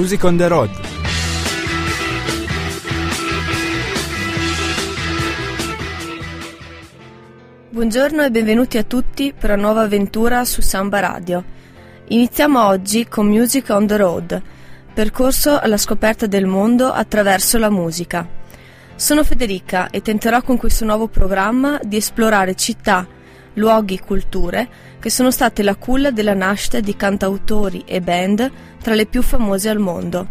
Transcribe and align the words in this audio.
Music 0.00 0.24
on 0.24 0.36
the 0.38 0.48
Road. 0.48 0.70
Buongiorno 7.68 8.22
e 8.22 8.30
benvenuti 8.30 8.78
a 8.78 8.82
tutti 8.82 9.34
per 9.38 9.50
una 9.50 9.60
nuova 9.60 9.82
avventura 9.82 10.46
su 10.46 10.62
Samba 10.62 11.00
Radio. 11.00 11.44
Iniziamo 12.08 12.64
oggi 12.64 13.08
con 13.08 13.26
Music 13.26 13.68
on 13.68 13.86
the 13.86 13.98
Road, 13.98 14.42
percorso 14.94 15.60
alla 15.60 15.76
scoperta 15.76 16.26
del 16.26 16.46
mondo 16.46 16.90
attraverso 16.90 17.58
la 17.58 17.68
musica. 17.68 18.26
Sono 18.94 19.22
Federica 19.22 19.90
e 19.90 20.00
tenterò 20.00 20.40
con 20.40 20.56
questo 20.56 20.86
nuovo 20.86 21.08
programma 21.08 21.78
di 21.82 21.98
esplorare 21.98 22.54
città, 22.54 23.06
luoghi, 23.54 23.98
culture 23.98 24.68
che 24.98 25.10
sono 25.10 25.30
state 25.30 25.62
la 25.62 25.76
culla 25.76 26.10
della 26.10 26.34
nascita 26.34 26.80
di 26.80 26.96
cantautori 26.96 27.84
e 27.86 28.00
band 28.00 28.50
tra 28.82 28.94
le 28.94 29.06
più 29.06 29.22
famose 29.22 29.68
al 29.68 29.78
mondo. 29.78 30.26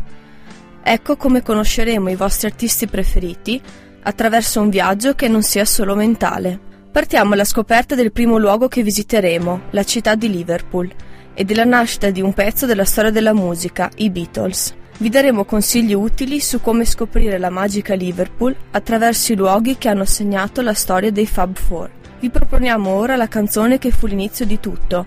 Ecco 0.81 1.17
come 1.17 1.41
conosceremo 1.41 2.09
i 2.09 2.15
vostri 2.15 2.47
artisti 2.47 2.87
preferiti 2.87 3.61
attraverso 4.01 4.61
un 4.61 4.69
viaggio 4.69 5.13
che 5.13 5.27
non 5.27 5.43
sia 5.43 5.65
solo 5.65 5.95
mentale. 5.95 6.59
Partiamo 6.91 7.33
alla 7.33 7.43
scoperta 7.43 7.95
del 7.95 8.11
primo 8.11 8.37
luogo 8.37 8.67
che 8.67 8.81
visiteremo, 8.81 9.61
la 9.71 9.83
città 9.83 10.15
di 10.15 10.29
Liverpool, 10.29 10.91
e 11.33 11.43
della 11.45 11.63
nascita 11.63 12.09
di 12.09 12.21
un 12.21 12.33
pezzo 12.33 12.65
della 12.65 12.85
storia 12.85 13.11
della 13.11 13.33
musica, 13.33 13.89
i 13.97 14.09
Beatles. 14.09 14.73
Vi 14.97 15.09
daremo 15.09 15.45
consigli 15.45 15.93
utili 15.93 16.41
su 16.41 16.59
come 16.59 16.83
scoprire 16.83 17.37
la 17.37 17.49
magica 17.49 17.93
Liverpool 17.93 18.55
attraverso 18.71 19.31
i 19.31 19.35
luoghi 19.35 19.77
che 19.77 19.87
hanno 19.87 20.03
segnato 20.03 20.61
la 20.61 20.73
storia 20.73 21.11
dei 21.11 21.25
Fab 21.25 21.55
Four. 21.55 21.98
Vi 22.19 22.29
proponiamo 22.29 22.89
ora 22.89 23.15
la 23.15 23.29
canzone 23.29 23.77
che 23.77 23.91
fu 23.91 24.05
l'inizio 24.05 24.45
di 24.45 24.59
tutto, 24.59 25.05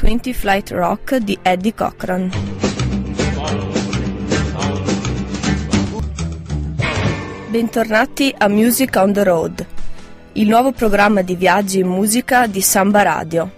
20 0.00 0.32
Flight 0.32 0.70
Rock 0.70 1.16
di 1.16 1.36
Eddie 1.42 1.74
Cochran. 1.74 2.30
Bentornati 7.48 8.32
a 8.38 8.46
Music 8.46 8.94
on 8.94 9.12
the 9.12 9.24
Road, 9.24 9.66
il 10.34 10.46
nuovo 10.46 10.70
programma 10.70 11.22
di 11.22 11.34
viaggi 11.34 11.80
in 11.80 11.88
musica 11.88 12.46
di 12.46 12.60
Samba 12.60 13.02
Radio. 13.02 13.50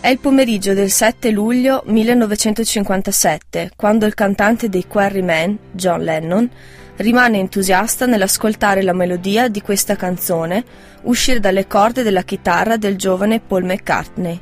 È 0.00 0.08
il 0.08 0.18
pomeriggio 0.18 0.72
del 0.72 0.90
7 0.90 1.30
luglio 1.30 1.82
1957, 1.84 3.72
quando 3.76 4.06
il 4.06 4.14
cantante 4.14 4.70
dei 4.70 4.86
Quarrymen, 4.86 5.58
John 5.72 6.00
Lennon, 6.00 6.48
rimane 6.96 7.38
entusiasta 7.38 8.06
nell'ascoltare 8.06 8.82
la 8.82 8.92
melodia 8.92 9.48
di 9.48 9.60
questa 9.60 9.96
canzone 9.96 10.64
uscire 11.02 11.40
dalle 11.40 11.66
corde 11.66 12.02
della 12.02 12.22
chitarra 12.22 12.76
del 12.76 12.96
giovane 12.96 13.40
Paul 13.40 13.64
McCartney. 13.64 14.40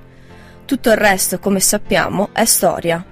Tutto 0.64 0.90
il 0.90 0.96
resto, 0.96 1.38
come 1.38 1.60
sappiamo, 1.60 2.30
è 2.32 2.44
storia. 2.44 3.04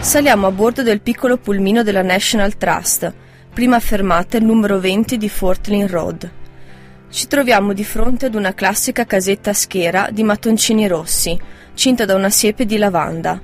Saliamo 0.00 0.46
a 0.46 0.50
bordo 0.50 0.82
del 0.82 1.00
piccolo 1.00 1.38
pulmino 1.38 1.82
della 1.82 2.02
National 2.02 2.56
Trust, 2.56 3.12
prima 3.52 3.80
fermata 3.80 4.36
il 4.36 4.44
numero 4.44 4.78
20 4.78 5.16
di 5.16 5.28
Fort 5.28 5.66
Lynn 5.68 5.86
Road. 5.86 6.30
Ci 7.10 7.26
troviamo 7.26 7.72
di 7.72 7.84
fronte 7.84 8.26
ad 8.26 8.34
una 8.34 8.52
classica 8.52 9.06
casetta 9.06 9.50
a 9.50 9.54
schiera 9.54 10.08
di 10.12 10.22
mattoncini 10.22 10.86
rossi, 10.86 11.38
cinta 11.74 12.04
da 12.04 12.14
una 12.14 12.30
siepe 12.30 12.66
di 12.66 12.76
lavanda. 12.76 13.40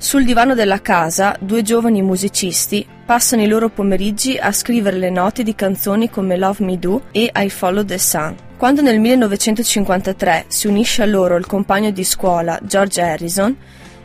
Sul 0.00 0.24
divano 0.24 0.54
della 0.54 0.80
casa, 0.80 1.36
due 1.40 1.62
giovani 1.62 2.02
musicisti 2.02 2.86
passano 3.04 3.42
i 3.42 3.48
loro 3.48 3.68
pomeriggi 3.68 4.38
a 4.38 4.52
scrivere 4.52 4.96
le 4.96 5.10
note 5.10 5.42
di 5.42 5.56
canzoni 5.56 6.08
come 6.08 6.36
Love 6.36 6.64
Me 6.64 6.78
Do 6.78 7.02
e 7.10 7.28
I 7.34 7.50
Follow 7.50 7.84
the 7.84 7.98
Sun. 7.98 8.36
Quando 8.56 8.80
nel 8.80 9.00
1953 9.00 10.44
si 10.46 10.68
unisce 10.68 11.02
a 11.02 11.06
loro 11.06 11.34
il 11.34 11.46
compagno 11.46 11.90
di 11.90 12.04
scuola 12.04 12.60
George 12.62 13.00
Harrison, 13.02 13.56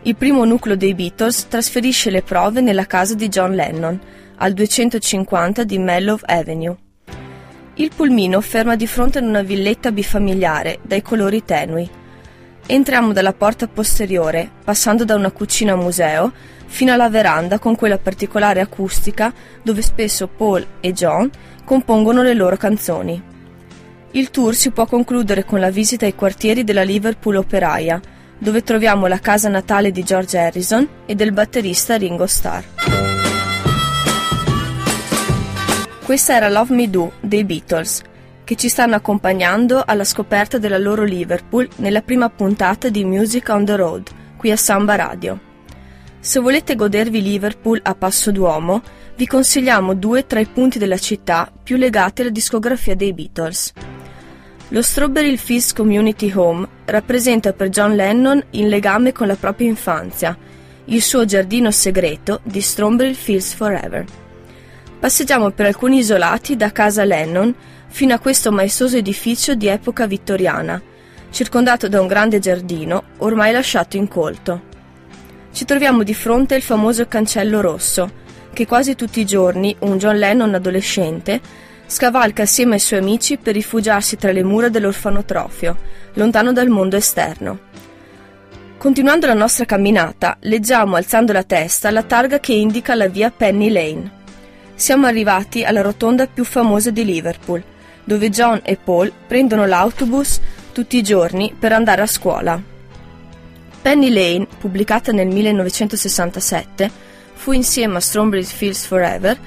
il 0.02 0.16
primo 0.16 0.46
nucleo 0.46 0.76
dei 0.76 0.96
Beatles 0.96 1.48
trasferisce 1.48 2.10
le 2.10 2.24
prove 2.24 2.62
nella 2.62 2.88
casa 2.88 3.14
di 3.14 3.30
John 3.30 3.54
Lennon, 3.54 4.00
al 4.38 4.54
250 4.54 5.64
di 5.64 5.78
Mellow 5.78 6.18
Avenue. 6.24 6.76
Il 7.76 7.92
pulmino 7.96 8.42
ferma 8.42 8.76
di 8.76 8.88
fronte 8.88 9.20
ad 9.20 9.26
una 9.26 9.44
villetta 9.44 9.92
bifamiliare 9.92 10.80
dai 10.82 11.04
colori 11.04 11.46
tenui 11.46 12.02
Entriamo 12.66 13.12
dalla 13.12 13.34
porta 13.34 13.68
posteriore, 13.68 14.50
passando 14.64 15.04
da 15.04 15.16
una 15.16 15.32
cucina 15.32 15.76
museo, 15.76 16.32
fino 16.66 16.94
alla 16.94 17.10
veranda 17.10 17.60
con 17.60 17.76
quella 17.76 17.98
particolare 17.98 18.62
acustica 18.62 19.34
dove 19.62 19.82
spesso 19.82 20.28
Paul 20.28 20.66
e 20.80 20.94
John 20.94 21.30
compongono 21.66 22.24
le 22.24 22.34
loro 22.34 22.58
canzoni. 22.58 23.22
Il 24.12 24.30
tour 24.30 24.56
si 24.56 24.72
può 24.72 24.86
concludere 24.86 25.44
con 25.44 25.60
la 25.60 25.72
visita 25.72 26.06
ai 26.06 26.16
quartieri 26.16 26.64
della 26.64 26.84
Liverpool 26.84 27.36
operaia, 27.36 28.00
dove 28.38 28.64
troviamo 28.64 29.08
la 29.08 29.20
casa 29.20 29.50
natale 29.50 29.92
di 29.92 30.04
George 30.04 30.38
Harrison 30.38 30.88
e 31.06 31.16
del 31.16 31.32
batterista 31.32 31.96
Ringo 31.96 32.28
Starr. 32.28 32.64
Questa 36.04 36.36
era 36.36 36.50
Love 36.50 36.76
Me 36.76 36.90
Do 36.90 37.12
dei 37.22 37.44
Beatles, 37.44 38.02
che 38.54 38.60
ci 38.60 38.70
stanno 38.70 38.94
accompagnando 38.94 39.82
alla 39.84 40.04
scoperta 40.04 40.60
della 40.60 40.78
loro 40.78 41.04
Liverpool 41.04 41.68
nella 41.78 42.04
prima 42.04 42.30
puntata 42.30 42.90
di 42.90 43.04
Music 43.04 43.50
on 43.50 43.66
the 43.66 43.76
Road, 43.76 44.10
qui 44.38 44.52
a 44.52 44.56
Samba 44.56 44.96
Radio. 44.96 45.40
Se 46.20 46.40
volete 46.40 46.76
godervi 46.76 47.24
Liverpool 47.24 47.80
a 47.82 47.96
passo 47.96 48.32
d'uomo, 48.32 48.84
vi 49.16 49.26
consigliamo 49.26 49.96
due 49.96 50.28
tra 50.28 50.40
i 50.40 50.46
punti 50.46 50.78
della 50.78 51.00
città 51.00 51.52
più 51.64 51.78
legati 51.78 52.22
alla 52.22 52.30
discografia 52.30 52.96
dei 52.96 53.12
Beatles. 53.14 53.74
Lo 54.68 54.84
Strawberry 54.84 55.36
Fields 55.36 55.74
Community 55.74 56.32
Home 56.36 56.68
rappresenta 56.86 57.54
per 57.54 57.70
John 57.70 57.96
Lennon 57.96 58.44
il 58.52 58.68
legame 58.68 59.14
con 59.14 59.26
la 59.26 59.36
propria 59.36 59.68
infanzia, 59.68 60.38
il 60.86 61.02
suo 61.02 61.26
giardino 61.26 61.72
segreto 61.72 62.40
di 62.44 62.62
Strawberry 62.62 63.16
Fields 63.16 63.54
Forever. 63.56 64.06
Passeggiamo 65.04 65.52
per 65.52 65.66
alcuni 65.66 65.98
isolati 65.98 66.56
da 66.56 66.72
casa 66.72 67.04
Lennon 67.04 67.54
fino 67.88 68.14
a 68.14 68.20
questo 68.20 68.54
maestoso 68.54 68.96
edificio 68.96 69.54
di 69.54 69.68
epoca 69.68 70.08
vittoriana, 70.08 70.82
circondato 71.30 71.90
da 71.90 72.00
un 72.00 72.08
grande 72.08 72.40
giardino, 72.40 73.04
ormai 73.18 73.52
lasciato 73.52 73.98
incolto. 73.98 74.62
Ci 75.52 75.66
troviamo 75.66 76.04
di 76.04 76.14
fronte 76.14 76.56
al 76.56 76.62
famoso 76.62 77.06
cancello 77.06 77.60
rosso, 77.60 78.10
che 78.54 78.66
quasi 78.66 78.96
tutti 78.96 79.20
i 79.20 79.26
giorni 79.26 79.76
un 79.80 79.98
John 79.98 80.16
Lennon 80.16 80.54
adolescente 80.54 81.42
scavalca 81.86 82.44
assieme 82.44 82.76
ai 82.76 82.80
suoi 82.80 83.00
amici 83.00 83.36
per 83.36 83.56
rifugiarsi 83.56 84.16
tra 84.16 84.32
le 84.32 84.42
mura 84.46 84.70
dell'orfanotrofio, 84.70 85.78
lontano 86.14 86.54
dal 86.54 86.70
mondo 86.70 86.96
esterno. 86.96 87.60
Continuando 88.78 89.28
la 89.28 89.34
nostra 89.34 89.66
camminata, 89.66 90.38
leggiamo 90.44 90.96
alzando 90.96 91.34
la 91.34 91.44
testa 91.44 91.92
la 91.92 92.04
targa 92.04 92.40
che 92.40 92.54
indica 92.54 92.96
la 92.96 93.10
via 93.10 93.30
Penny 93.32 93.70
Lane. 93.70 94.22
Siamo 94.76 95.06
arrivati 95.06 95.64
alla 95.64 95.82
rotonda 95.82 96.28
più 96.28 96.44
famosa 96.44 96.90
di 96.90 97.06
Liverpool, 97.06 97.64
dove 98.04 98.30
John 98.30 98.60
e 98.64 98.76
Paul 98.76 99.12
prendono 99.28 99.66
l'autobus 99.66 100.40
tutti 100.72 100.98
i 100.98 101.04
giorni 101.04 101.56
per 101.58 101.72
andare 101.72 102.02
a 102.02 102.08
scuola. 102.08 102.62
Penny 103.82 104.12
Lane, 104.12 104.48
pubblicata 104.60 105.12
nel 105.12 105.28
1967, 105.28 106.90
fu 107.34 107.52
insieme 107.52 107.98
a 107.98 108.00
Strawberry 108.00 108.44
Fields 108.44 108.86
Forever 108.86 109.38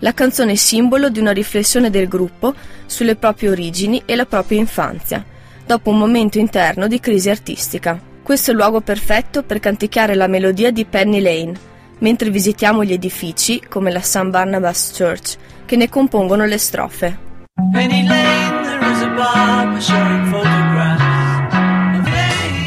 la 0.00 0.12
canzone 0.12 0.56
simbolo 0.56 1.08
di 1.08 1.18
una 1.18 1.32
riflessione 1.32 1.90
del 1.90 2.06
gruppo 2.06 2.54
sulle 2.84 3.16
proprie 3.16 3.48
origini 3.50 4.02
e 4.04 4.14
la 4.14 4.26
propria 4.26 4.58
infanzia, 4.58 5.24
dopo 5.64 5.90
un 5.90 5.98
momento 5.98 6.38
interno 6.38 6.86
di 6.86 7.00
crisi 7.00 7.30
artistica. 7.30 7.98
Questo 8.22 8.50
è 8.50 8.52
il 8.52 8.60
luogo 8.60 8.80
perfetto 8.80 9.42
per 9.42 9.58
canticchiare 9.58 10.14
la 10.14 10.26
melodia 10.26 10.70
di 10.70 10.84
Penny 10.84 11.20
Lane, 11.20 11.58
mentre 11.98 12.30
visitiamo 12.30 12.84
gli 12.84 12.92
edifici 12.92 13.62
come 13.68 13.90
la 13.90 14.00
St. 14.00 14.28
Barnabas 14.28 14.92
Church, 14.96 15.36
che 15.64 15.76
ne 15.76 15.88
compongono 15.88 16.44
le 16.44 16.58
strofe. 16.58 17.18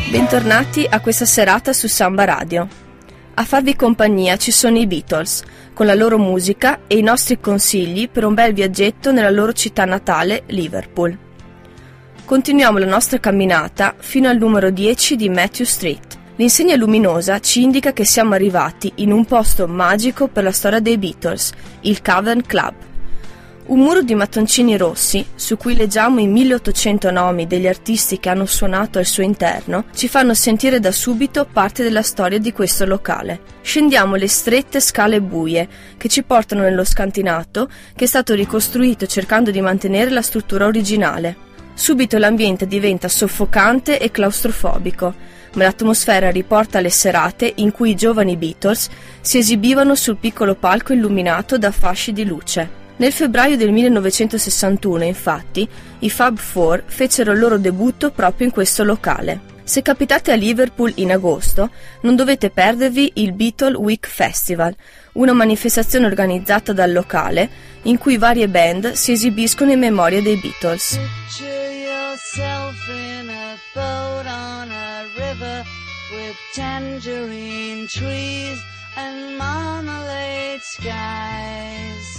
Bentornati 0.10 0.88
a 0.90 1.00
questa 1.00 1.26
serata 1.26 1.74
su 1.74 1.88
Samba 1.88 2.26
Radio. 2.26 2.68
A 3.36 3.44
farvi 3.46 3.76
compagnia 3.76 4.36
ci 4.38 4.52
sono 4.52 4.78
i 4.78 4.88
Beatles, 4.88 5.44
con 5.74 5.86
la 5.86 5.94
loro 5.94 6.18
musica 6.18 6.82
e 6.88 6.98
i 6.98 7.02
nostri 7.02 7.40
consigli 7.40 8.10
per 8.10 8.26
un 8.26 8.34
bel 8.34 8.54
viaggetto 8.54 9.12
nella 9.12 9.30
loro 9.30 9.54
città 9.54 9.86
natale, 9.86 10.44
Liverpool. 10.48 11.18
Continuiamo 12.26 12.78
la 12.80 12.86
nostra 12.86 13.18
camminata 13.20 13.96
fino 13.98 14.28
al 14.28 14.38
numero 14.38 14.70
10 14.70 15.16
di 15.16 15.30
Matthew 15.30 15.66
Street. 15.66 16.19
L'insegna 16.40 16.78
luminosa 16.78 17.40
ci 17.40 17.62
indica 17.62 17.92
che 17.92 18.06
siamo 18.06 18.34
arrivati 18.34 18.90
in 18.96 19.12
un 19.12 19.26
posto 19.26 19.68
magico 19.68 20.30
per 20.30 20.46
la 20.46 20.54
storia 20.54 20.80
dei 20.80 20.98
Beatles, 20.98 21.52
il 21.82 22.02
Cavern 22.02 22.46
Club. 22.46 22.74
Un 23.66 23.80
muro 23.80 24.02
di 24.02 24.16
mattoncini 24.16 24.78
rossi, 24.78 25.26
su 25.36 25.58
cui 25.58 25.76
leggiamo 25.76 26.22
i 26.22 26.28
1800 26.28 27.12
nomi 27.12 27.46
degli 27.46 27.68
artisti 27.68 28.22
che 28.22 28.30
hanno 28.30 28.46
suonato 28.46 29.00
al 29.00 29.06
suo 29.06 29.22
interno, 29.22 29.84
ci 29.94 30.08
fanno 30.08 30.34
sentire 30.34 30.80
da 30.80 30.94
subito 30.94 31.46
parte 31.46 31.84
della 31.84 32.02
storia 32.02 32.40
di 32.40 32.54
questo 32.54 32.86
locale. 32.86 33.42
Scendiamo 33.62 34.16
le 34.16 34.30
strette 34.30 34.80
scale 34.80 35.20
buie, 35.20 35.68
che 35.98 36.08
ci 36.08 36.24
portano 36.24 36.62
nello 36.62 36.86
scantinato, 36.86 37.68
che 37.94 38.06
è 38.06 38.08
stato 38.08 38.34
ricostruito 38.34 39.06
cercando 39.08 39.52
di 39.52 39.60
mantenere 39.60 40.10
la 40.10 40.22
struttura 40.22 40.68
originale. 40.68 41.48
Subito 41.74 42.18
l'ambiente 42.18 42.66
diventa 42.66 43.10
soffocante 43.10 44.00
e 44.00 44.10
claustrofobico, 44.10 45.14
ma 45.54 45.64
l'atmosfera 45.64 46.30
riporta 46.30 46.80
le 46.80 46.90
serate 46.90 47.52
in 47.56 47.72
cui 47.72 47.92
i 47.92 47.96
giovani 47.96 48.36
Beatles 48.38 48.90
si 49.22 49.38
esibivano 49.38 49.96
sul 49.96 50.18
piccolo 50.18 50.56
palco 50.56 50.94
illuminato 50.94 51.58
da 51.58 51.72
fasci 51.72 52.14
di 52.14 52.26
luce. 52.26 52.78
Nel 52.98 53.14
febbraio 53.14 53.56
del 53.56 53.72
1961, 53.72 55.04
infatti, 55.06 55.68
i 56.00 56.10
Fab 56.10 56.38
Four 56.38 56.84
fecero 56.86 57.32
il 57.32 57.40
loro 57.40 57.58
debutto 57.58 58.12
proprio 58.12 58.48
in 58.48 58.52
questo 58.52 58.84
locale. 58.84 59.58
Se 59.64 59.82
capitate 59.82 60.32
a 60.32 60.36
Liverpool 60.36 60.92
in 60.96 61.12
agosto, 61.12 61.70
non 62.02 62.16
dovete 62.16 62.50
perdervi 62.50 63.12
il 63.16 63.34
Beatle 63.34 63.76
Week 63.76 64.08
Festival, 64.08 64.76
una 65.14 65.34
manifestazione 65.34 66.08
organizzata 66.08 66.74
dal 66.74 66.92
locale 66.92 67.50
in 67.84 67.98
cui 68.00 68.18
varie 68.18 68.50
band 68.50 68.94
si 68.94 69.12
esibiscono 69.12 69.72
in 69.72 69.80
memoria 69.80 70.22
dei 70.22 70.38
Beatles. 70.38 71.00
Tangerine 76.54 77.88
trees 77.88 78.62
and 78.96 79.38
marmalade 79.38 80.62
skies. 80.62 82.19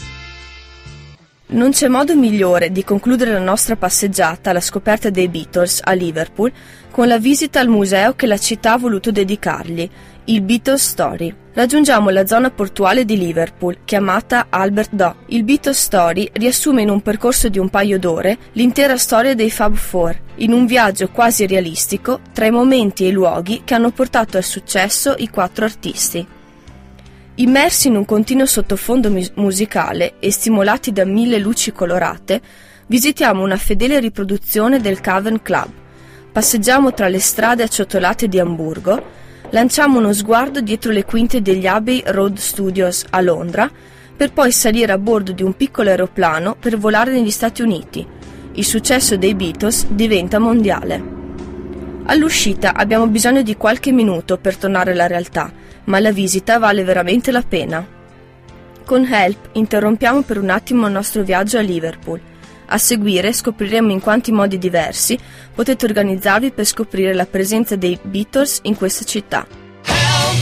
Non 1.53 1.73
c'è 1.73 1.89
modo 1.89 2.15
migliore 2.15 2.71
di 2.71 2.85
concludere 2.85 3.33
la 3.33 3.41
nostra 3.41 3.75
passeggiata 3.75 4.51
alla 4.51 4.61
scoperta 4.61 5.11
dei 5.11 5.27
Beatles 5.27 5.81
a 5.83 5.95
Liverpool 5.95 6.53
con 6.93 7.09
la 7.09 7.19
visita 7.19 7.59
al 7.59 7.67
museo 7.67 8.15
che 8.15 8.27
la 8.27 8.39
città 8.39 8.75
ha 8.75 8.79
voluto 8.79 9.11
dedicargli, 9.11 9.91
il 10.27 10.43
Beatles 10.43 10.81
Story. 10.81 11.35
Raggiungiamo 11.53 12.11
la 12.11 12.25
zona 12.25 12.51
portuale 12.51 13.05
di 13.05 13.19
Liverpool, 13.19 13.79
chiamata 13.85 14.47
Albert 14.49 14.93
Dock. 14.93 15.17
Il 15.27 15.43
Beatles 15.43 15.77
Story 15.77 16.31
riassume 16.35 16.83
in 16.83 16.91
un 16.91 17.01
percorso 17.01 17.49
di 17.49 17.59
un 17.59 17.69
paio 17.69 17.99
d'ore 17.99 18.39
l'intera 18.53 18.97
storia 18.97 19.35
dei 19.35 19.51
Fab 19.51 19.75
Four, 19.75 20.21
in 20.37 20.53
un 20.53 20.67
viaggio 20.67 21.09
quasi 21.09 21.49
realistico 21.49 22.21
tra 22.33 22.47
i 22.47 22.53
momenti 22.53 23.05
e 23.05 23.09
i 23.09 23.13
luoghi 23.13 23.63
che 23.65 23.75
hanno 23.75 23.91
portato 23.91 24.37
al 24.37 24.45
successo 24.45 25.17
i 25.19 25.29
quattro 25.29 25.65
artisti. 25.65 26.39
Immersi 27.41 27.89
in 27.89 27.97
un 27.97 28.05
continuo 28.05 28.45
sottofondo 28.45 29.11
mus- 29.11 29.33
musicale 29.37 30.17
e 30.19 30.31
stimolati 30.31 30.93
da 30.93 31.07
mille 31.07 31.39
luci 31.39 31.73
colorate, 31.73 32.39
visitiamo 32.87 33.43
una 33.43 33.57
fedele 33.57 33.99
riproduzione 33.99 34.79
del 34.79 35.01
Cavern 35.01 35.41
Club. 35.41 35.71
Passeggiamo 36.33 36.93
tra 36.93 37.09
le 37.09 37.19
strade 37.19 37.63
acciottolate 37.63 38.29
di 38.29 38.39
Amburgo, 38.39 39.03
lanciamo 39.53 39.97
uno 39.97 40.13
sguardo 40.13 40.61
dietro 40.61 40.93
le 40.93 41.07
quinte 41.07 41.41
degli 41.41 41.67
Abbey 41.67 42.03
Road 42.05 42.37
Studios 42.37 43.07
a 43.09 43.23
Londra, 43.23 43.71
per 44.15 44.35
poi 44.35 44.53
salire 44.53 44.93
a 44.93 44.99
bordo 44.99 45.33
di 45.33 45.43
un 45.43 45.57
piccolo 45.57 45.89
aeroplano 45.89 46.57
per 46.61 46.77
volare 46.77 47.11
negli 47.11 47.31
Stati 47.31 47.63
Uniti. 47.63 48.07
Il 48.53 48.65
successo 48.67 49.17
dei 49.17 49.35
Beatles 49.35 49.87
diventa 49.87 50.39
mondiale. 50.39 51.03
All'uscita 52.05 52.75
abbiamo 52.75 53.07
bisogno 53.07 53.41
di 53.41 53.57
qualche 53.57 53.93
minuto 53.93 54.37
per 54.37 54.59
tornare 54.59 54.93
alla 54.93 55.07
realtà 55.07 55.60
ma 55.91 55.99
la 55.99 56.13
visita 56.13 56.59
vale 56.59 56.85
veramente 56.85 57.33
la 57.33 57.43
pena. 57.43 57.85
Con 58.85 59.05
Help 59.05 59.51
interrompiamo 59.53 60.23
per 60.23 60.39
un 60.39 60.49
attimo 60.49 60.87
il 60.87 60.93
nostro 60.93 61.23
viaggio 61.23 61.59
a 61.59 61.63
Liverpool. 61.63 62.21
A 62.67 62.79
seguire 62.79 63.33
scopriremo 63.33 63.91
in 63.91 64.01
quanti 64.01 64.31
modi 64.31 64.57
diversi 64.57 65.19
potete 65.53 65.87
organizzarvi 65.87 66.53
per 66.53 66.65
scoprire 66.65 67.13
la 67.13 67.27
presenza 67.27 67.75
dei 67.75 67.99
Beatles 68.01 68.61
in 68.63 68.77
questa 68.77 69.05
città. 69.05 69.45
Help, 69.85 70.39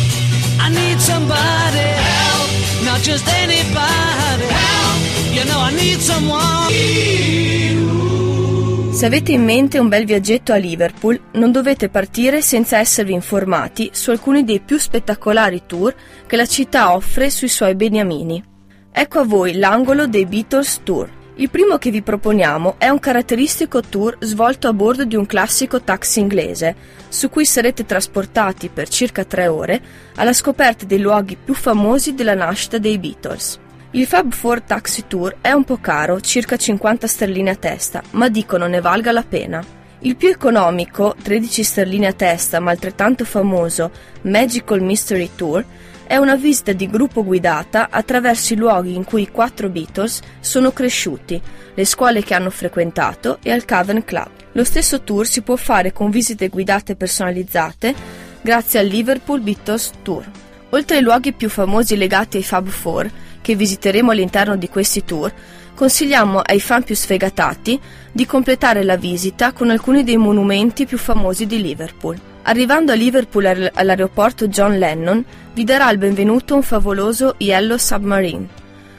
Se 8.98 9.06
avete 9.06 9.30
in 9.30 9.44
mente 9.44 9.78
un 9.78 9.86
bel 9.86 10.04
viaggetto 10.04 10.52
a 10.52 10.56
Liverpool, 10.56 11.20
non 11.34 11.52
dovete 11.52 11.88
partire 11.88 12.42
senza 12.42 12.78
esservi 12.78 13.12
informati 13.12 13.90
su 13.92 14.10
alcuni 14.10 14.42
dei 14.42 14.58
più 14.58 14.76
spettacolari 14.76 15.62
tour 15.66 15.94
che 16.26 16.34
la 16.34 16.46
città 16.46 16.92
offre 16.92 17.30
sui 17.30 17.46
suoi 17.46 17.76
beniamini. 17.76 18.42
Ecco 18.90 19.20
a 19.20 19.24
voi 19.24 19.54
l'angolo 19.54 20.08
dei 20.08 20.26
Beatles 20.26 20.80
Tour. 20.82 21.08
Il 21.36 21.48
primo 21.48 21.78
che 21.78 21.92
vi 21.92 22.02
proponiamo 22.02 22.74
è 22.78 22.88
un 22.88 22.98
caratteristico 22.98 23.82
tour 23.82 24.16
svolto 24.18 24.66
a 24.66 24.72
bordo 24.72 25.04
di 25.04 25.14
un 25.14 25.26
classico 25.26 25.80
taxi 25.80 26.18
inglese, 26.18 26.74
su 27.08 27.30
cui 27.30 27.44
sarete 27.44 27.86
trasportati 27.86 28.68
per 28.68 28.88
circa 28.88 29.24
tre 29.24 29.46
ore 29.46 29.80
alla 30.16 30.32
scoperta 30.32 30.84
dei 30.84 30.98
luoghi 30.98 31.36
più 31.36 31.54
famosi 31.54 32.14
della 32.14 32.34
nascita 32.34 32.78
dei 32.78 32.98
Beatles. 32.98 33.60
Il 33.92 34.06
Fab 34.06 34.34
Four 34.34 34.60
Taxi 34.60 35.06
Tour 35.06 35.36
è 35.40 35.50
un 35.52 35.64
po' 35.64 35.78
caro, 35.78 36.20
circa 36.20 36.58
50 36.58 37.06
sterline 37.06 37.48
a 37.48 37.56
testa, 37.56 38.02
ma 38.10 38.28
dicono 38.28 38.66
ne 38.66 38.82
valga 38.82 39.12
la 39.12 39.22
pena. 39.22 39.64
Il 40.00 40.14
più 40.16 40.28
economico, 40.28 41.16
13 41.22 41.62
sterline 41.62 42.08
a 42.08 42.12
testa 42.12 42.60
ma 42.60 42.70
altrettanto 42.70 43.24
famoso, 43.24 43.90
Magical 44.22 44.82
Mystery 44.82 45.30
Tour, 45.34 45.64
è 46.06 46.16
una 46.16 46.36
visita 46.36 46.72
di 46.72 46.86
gruppo 46.86 47.24
guidata 47.24 47.88
attraverso 47.90 48.52
i 48.52 48.56
luoghi 48.56 48.94
in 48.94 49.04
cui 49.04 49.22
i 49.22 49.30
quattro 49.30 49.70
Beatles 49.70 50.20
sono 50.40 50.70
cresciuti, 50.70 51.40
le 51.72 51.84
scuole 51.86 52.22
che 52.22 52.34
hanno 52.34 52.50
frequentato 52.50 53.38
e 53.42 53.52
al 53.52 53.64
Cavern 53.64 54.04
Club. 54.04 54.28
Lo 54.52 54.64
stesso 54.64 55.00
tour 55.00 55.26
si 55.26 55.40
può 55.40 55.56
fare 55.56 55.94
con 55.94 56.10
visite 56.10 56.48
guidate 56.48 56.94
personalizzate 56.94 57.94
grazie 58.42 58.80
al 58.80 58.86
Liverpool 58.86 59.40
Beatles 59.40 59.92
Tour. 60.02 60.30
Oltre 60.70 60.96
ai 60.96 61.02
luoghi 61.02 61.32
più 61.32 61.48
famosi 61.48 61.96
legati 61.96 62.36
ai 62.36 62.42
Fab 62.42 62.68
Four, 62.68 63.10
che 63.48 63.56
visiteremo 63.56 64.10
all'interno 64.10 64.56
di 64.56 64.68
questi 64.68 65.06
tour, 65.06 65.32
consigliamo 65.74 66.40
ai 66.40 66.60
fan 66.60 66.82
più 66.82 66.94
sfegatati 66.94 67.80
di 68.12 68.26
completare 68.26 68.82
la 68.82 68.98
visita 68.98 69.52
con 69.52 69.70
alcuni 69.70 70.04
dei 70.04 70.18
monumenti 70.18 70.84
più 70.84 70.98
famosi 70.98 71.46
di 71.46 71.62
Liverpool. 71.62 72.20
Arrivando 72.42 72.92
a 72.92 72.94
Liverpool 72.94 73.70
all'aeroporto 73.72 74.48
John 74.48 74.76
Lennon, 74.76 75.24
vi 75.54 75.64
darà 75.64 75.90
il 75.90 75.96
benvenuto 75.96 76.56
un 76.56 76.62
favoloso 76.62 77.36
Yellow 77.38 77.78
Submarine, 77.78 78.46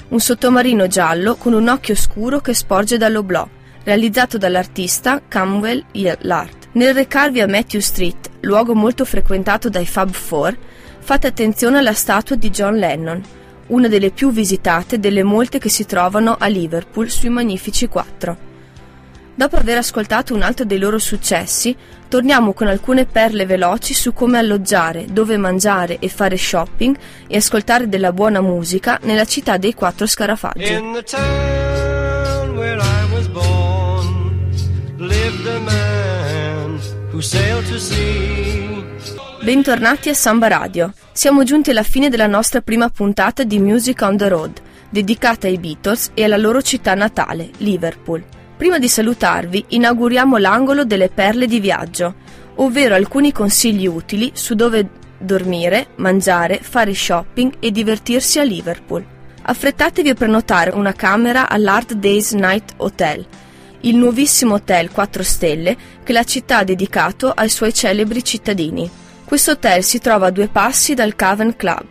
un 0.07 0.19
sottomarino 0.19 0.87
giallo 0.87 1.35
con 1.35 1.53
un 1.53 1.67
occhio 1.67 1.93
scuro 1.93 2.39
che 2.39 2.55
sporge 2.55 2.97
dall'oblò, 2.97 3.47
realizzato 3.83 4.39
dall'artista 4.39 5.21
Camwell 5.27 5.85
Lart. 6.21 6.69
Nel 6.71 6.95
recarvi 6.95 7.39
a 7.39 7.47
Matthew 7.47 7.81
Street, 7.81 8.31
luogo 8.39 8.73
molto 8.73 9.05
frequentato 9.05 9.69
dai 9.69 9.85
Fab 9.85 10.09
Four, 10.09 10.57
fate 10.97 11.27
attenzione 11.27 11.77
alla 11.77 11.93
statua 11.93 12.35
di 12.35 12.49
John 12.49 12.77
Lennon, 12.77 13.37
una 13.69 13.87
delle 13.87 14.11
più 14.11 14.31
visitate 14.31 14.99
delle 14.99 15.23
molte 15.23 15.59
che 15.59 15.69
si 15.69 15.85
trovano 15.85 16.35
a 16.39 16.47
Liverpool 16.47 17.09
sui 17.09 17.29
Magnifici 17.29 17.87
4. 17.87 18.47
Dopo 19.35 19.55
aver 19.55 19.77
ascoltato 19.77 20.33
un 20.33 20.41
altro 20.41 20.65
dei 20.65 20.79
loro 20.79 20.97
successi, 20.97 21.75
torniamo 22.09 22.51
con 22.51 22.67
alcune 22.67 23.05
perle 23.05 23.45
veloci 23.45 23.93
su 23.93 24.11
come 24.11 24.37
alloggiare, 24.37 25.05
dove 25.09 25.37
mangiare 25.37 25.97
e 25.99 26.09
fare 26.09 26.35
shopping 26.35 26.97
e 27.25 27.37
ascoltare 27.37 27.87
della 27.87 28.11
buona 28.11 28.41
musica 28.41 28.99
nella 29.03 29.25
città 29.25 29.55
dei 29.55 29.73
quattro 29.73 30.05
scarafaggi. 30.05 30.73
In 30.73 30.91
the 30.93 31.03
town 31.03 32.57
where 32.57 32.81
I 32.81 33.13
was 33.13 33.27
born, 33.27 34.51
lived 34.97 35.47
a 35.47 35.59
man 35.59 36.79
who 37.11 37.21
sailed 37.21 37.65
to 37.69 37.79
sea. 37.79 39.28
Bentornati 39.41 40.09
a 40.09 40.13
Samba 40.13 40.49
Radio. 40.49 40.93
Siamo 41.13 41.43
giunti 41.43 41.69
alla 41.69 41.83
fine 41.83 42.09
della 42.09 42.27
nostra 42.27 42.59
prima 42.59 42.89
puntata 42.89 43.43
di 43.43 43.57
Music 43.57 44.01
on 44.01 44.17
the 44.17 44.27
Road, 44.27 44.61
dedicata 44.89 45.47
ai 45.47 45.57
Beatles 45.57 46.11
e 46.13 46.25
alla 46.25 46.35
loro 46.35 46.61
città 46.61 46.93
natale, 46.93 47.49
Liverpool. 47.57 48.21
Prima 48.57 48.77
di 48.77 48.89
salutarvi, 48.89 49.65
inauguriamo 49.69 50.35
l'angolo 50.35 50.83
delle 50.83 51.07
perle 51.07 51.47
di 51.47 51.61
viaggio, 51.61 52.15
ovvero 52.55 52.95
alcuni 52.95 53.31
consigli 53.31 53.87
utili 53.87 54.31
su 54.33 54.55
dove 54.55 54.89
dormire, 55.17 55.87
mangiare, 55.95 56.59
fare 56.61 56.93
shopping 56.93 57.53
e 57.59 57.71
divertirsi 57.71 58.39
a 58.39 58.43
Liverpool. 58.43 59.05
Affrettatevi 59.41 60.09
a 60.09 60.15
prenotare 60.15 60.71
una 60.71 60.93
camera 60.93 61.47
all'Art 61.49 61.93
Days 61.93 62.33
Night 62.33 62.73
Hotel, 62.77 63.25
il 63.81 63.95
nuovissimo 63.95 64.55
hotel 64.55 64.91
4 64.91 65.23
stelle 65.23 65.77
che 66.03 66.11
la 66.11 66.25
città 66.25 66.57
ha 66.57 66.63
dedicato 66.65 67.31
ai 67.31 67.49
suoi 67.49 67.73
celebri 67.73 68.21
cittadini. 68.21 69.07
Questo 69.29 69.51
hotel 69.51 69.83
si 69.83 69.99
trova 69.99 70.25
a 70.25 70.31
due 70.31 70.47
passi 70.47 70.95
dal 70.95 71.15
Cavern 71.15 71.55
Club. 71.55 71.85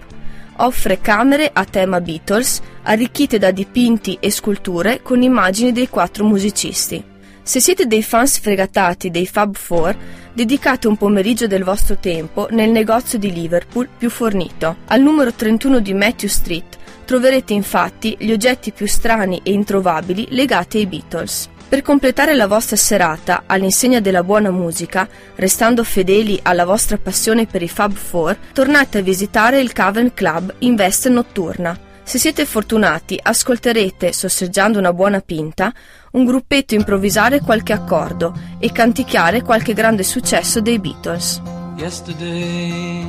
Offre 0.57 1.01
camere 1.01 1.49
a 1.53 1.65
tema 1.65 2.01
Beatles, 2.01 2.61
arricchite 2.83 3.39
da 3.39 3.53
dipinti 3.53 4.17
e 4.19 4.29
sculture 4.33 5.03
con 5.03 5.23
immagini 5.23 5.71
dei 5.71 5.89
quattro 5.89 6.25
musicisti. 6.25 7.01
Se 7.41 7.61
siete 7.61 7.87
dei 7.87 8.03
fan 8.03 8.27
sfregatati 8.27 9.13
dei 9.13 9.25
Fab 9.29 9.55
Four, 9.55 9.97
dedicate 10.33 10.89
un 10.89 10.97
pomeriggio 10.97 11.47
del 11.47 11.63
vostro 11.63 11.97
tempo 11.99 12.49
nel 12.51 12.71
negozio 12.71 13.21
di 13.21 13.33
Liverpool 13.33 13.89
più 13.97 14.11
fornito. 14.11 14.79
Al 14.87 15.01
numero 15.01 15.33
31 15.33 15.79
di 15.79 15.95
Matthew 15.95 16.29
Street 16.29 16.77
troverete 17.05 17.53
infatti 17.53 18.17
gli 18.19 18.33
oggetti 18.33 18.73
più 18.73 18.89
strani 18.89 19.41
e 19.45 19.53
introvabili 19.53 20.27
legati 20.31 20.79
ai 20.79 20.87
Beatles. 20.87 21.49
Per 21.69 21.83
completare 21.83 22.35
la 22.35 22.47
vostra 22.47 22.77
serata 22.77 23.43
all'insegna 23.47 24.01
della 24.01 24.23
buona 24.23 24.51
musica, 24.51 25.07
restando 25.35 25.85
fedeli 25.85 26.39
alla 26.43 26.65
vostra 26.65 26.97
passione 26.97 27.47
per 27.47 27.63
i 27.63 27.69
Fab 27.69 27.93
Four, 27.93 28.39
tornate 28.53 28.99
a 28.99 29.03
visitare 29.03 29.61
il 29.61 29.73
Cavern 29.73 30.15
Club 30.15 30.55
in 30.61 30.75
veste 30.75 31.09
notturna. 31.09 31.79
Se 32.03 32.19
siete 32.19 32.47
fortunati, 32.47 33.19
ascolterete, 33.23 34.15
sorseggiando 34.15 34.79
una 34.79 34.95
buona 34.95 35.21
pinta, 35.21 35.73
un 36.13 36.25
gruppetto 36.25 36.75
improvvisare 36.75 37.41
qualche 37.41 37.75
accordo 37.75 38.35
e 38.59 38.73
canticchiare 38.73 39.43
qualche 39.43 39.75
grande 39.75 40.03
successo 40.03 40.63
dei 40.63 40.79
Beatles. 40.79 41.43
yesterday. 41.79 43.05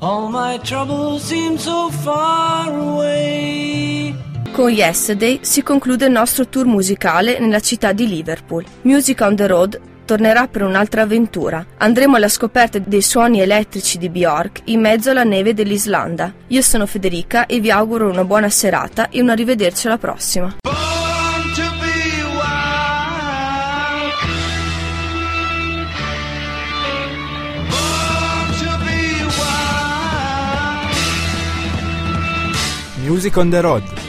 All 0.00 0.28
my 0.30 0.58
troubles 0.58 1.22
seem 1.22 1.58
so 1.58 1.90
far 1.90 2.68
away. 2.68 4.14
Con 4.54 4.70
Yesterday 4.70 5.40
si 5.42 5.64
conclude 5.64 6.06
il 6.06 6.12
nostro 6.12 6.46
tour 6.46 6.64
musicale 6.64 7.40
nella 7.40 7.58
città 7.58 7.90
di 7.90 8.06
Liverpool. 8.06 8.64
Music 8.82 9.20
on 9.20 9.34
the 9.34 9.48
Road 9.48 9.80
tornerà 10.04 10.46
per 10.46 10.62
un'altra 10.62 11.02
avventura. 11.02 11.66
Andremo 11.78 12.14
alla 12.14 12.28
scoperta 12.28 12.78
dei 12.78 13.02
suoni 13.02 13.40
elettrici 13.40 13.98
di 13.98 14.08
Bjork 14.08 14.60
in 14.66 14.80
mezzo 14.80 15.10
alla 15.10 15.24
neve 15.24 15.54
dell'Islanda. 15.54 16.32
Io 16.46 16.62
sono 16.62 16.86
Federica 16.86 17.46
e 17.46 17.58
vi 17.58 17.72
auguro 17.72 18.08
una 18.08 18.22
buona 18.22 18.48
serata 18.48 19.08
e 19.08 19.20
un 19.20 19.30
arrivederci 19.30 19.88
alla 19.88 19.98
prossima. 19.98 20.54
Music 33.02 33.36
on 33.36 33.50
the 33.50 33.60
Road 33.60 34.03